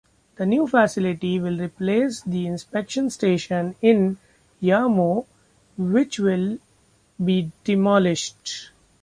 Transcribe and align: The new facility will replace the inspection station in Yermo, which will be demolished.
The 0.37 0.47
new 0.47 0.65
facility 0.65 1.39
will 1.39 1.59
replace 1.59 2.21
the 2.23 2.47
inspection 2.47 3.11
station 3.11 3.75
in 3.83 4.17
Yermo, 4.59 5.27
which 5.77 6.17
will 6.19 6.57
be 7.23 7.51
demolished. 7.63 8.71